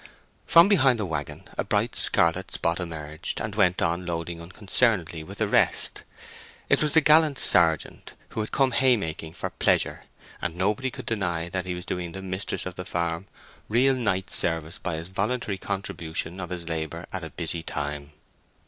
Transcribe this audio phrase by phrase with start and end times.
[0.47, 5.37] From behind the waggon a bright scarlet spot emerged, and went on loading unconcernedly with
[5.37, 6.01] the rest.
[6.69, 10.05] It was the gallant sergeant, who had come haymaking for pleasure;
[10.41, 13.27] and nobody could deny that he was doing the mistress of the farm
[13.69, 18.11] real knight service by this voluntary contribution of his labour at a busy time.